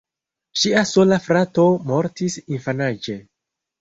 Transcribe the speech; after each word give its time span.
Ŝia 0.61 0.81
sola 0.93 1.19
frato 1.27 1.67
mortis 1.91 2.39
infanaĝe. 2.57 3.19